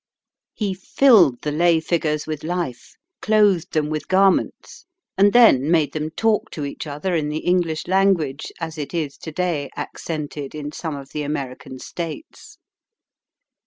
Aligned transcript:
He 0.55 0.73
filled 0.73 1.43
the 1.43 1.51
lay 1.51 1.79
figures 1.79 2.25
with 2.25 2.43
life, 2.43 2.95
clothed 3.21 3.73
them 3.73 3.87
with 3.87 4.07
garments, 4.07 4.87
and 5.15 5.31
then 5.31 5.69
made 5.69 5.93
them 5.93 6.09
talk 6.09 6.49
to 6.53 6.65
each 6.65 6.87
other 6.87 7.13
in 7.15 7.29
the 7.29 7.45
English 7.45 7.85
language 7.85 8.51
as 8.59 8.79
it 8.79 8.95
is 8.95 9.15
to 9.19 9.31
day 9.31 9.69
accented 9.75 10.55
in 10.55 10.71
some 10.71 10.95
of 10.95 11.09
the 11.09 11.21
American 11.21 11.77
States. 11.77 12.57